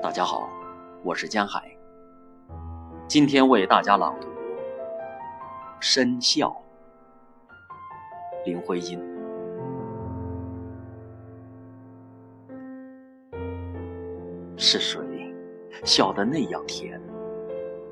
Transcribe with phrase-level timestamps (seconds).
[0.00, 0.48] 大家好，
[1.02, 1.76] 我是江海。
[3.08, 4.28] 今天为大家朗读
[5.80, 6.56] 《深笑》，
[8.46, 8.96] 林徽因。
[14.56, 15.00] 是谁
[15.84, 17.00] 笑得那样甜，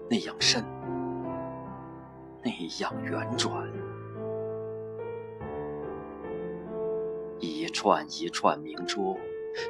[0.08, 0.62] 那样深，
[2.40, 2.50] 那
[2.80, 3.68] 样圆转？
[7.40, 9.18] 一串一串明珠，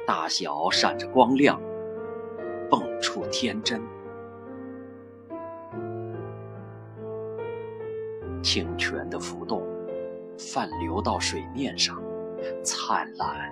[0.05, 1.59] 大小闪着光亮。
[2.69, 3.81] 蹦出天真，
[8.43, 9.63] 清泉的浮动，
[10.37, 12.01] 泛流到水面上，
[12.63, 13.51] 灿烂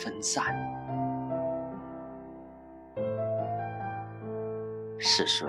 [0.00, 0.54] 分散。
[4.98, 5.48] 是谁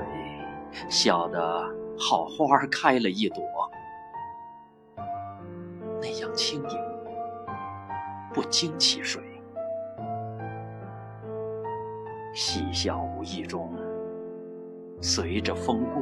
[0.89, 1.63] 笑得
[1.97, 3.43] 好花开了一朵，
[6.01, 6.79] 那样轻盈，
[8.33, 9.21] 不惊起水？
[12.33, 13.71] 嬉笑无意中，
[14.99, 16.01] 随着风过，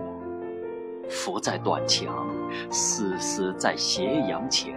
[1.10, 2.26] 浮在短墙，
[2.70, 4.74] 丝丝在斜阳前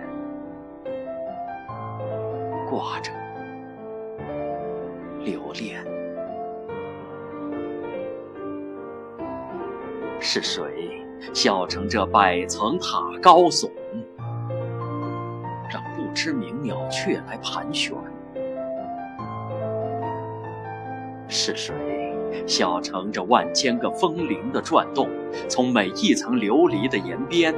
[2.69, 3.13] 挂着
[5.21, 5.85] 留恋。
[10.19, 13.71] 是谁笑成这百层塔高耸，
[15.71, 17.95] 让不知名鸟雀来盘旋？
[21.35, 21.75] 是谁
[22.47, 25.09] 小乘着万千个风铃的转动，
[25.49, 27.53] 从每一层琉璃的檐边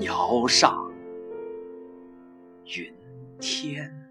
[0.00, 0.90] 摇上
[2.64, 2.92] 云
[3.38, 4.07] 天？